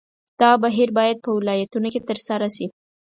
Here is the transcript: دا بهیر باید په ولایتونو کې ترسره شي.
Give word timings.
دا 0.41 0.51
بهیر 0.63 0.89
باید 0.97 1.17
په 1.23 1.29
ولایتونو 1.37 1.87
کې 1.93 2.05
ترسره 2.09 2.47
شي. 2.55 2.65